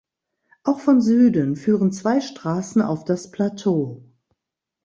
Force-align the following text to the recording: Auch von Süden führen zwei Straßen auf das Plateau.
Auch 0.63 0.79
von 0.79 0.99
Süden 0.99 1.55
führen 1.55 1.91
zwei 1.91 2.21
Straßen 2.21 2.81
auf 2.81 3.05
das 3.05 3.29
Plateau. 3.29 4.01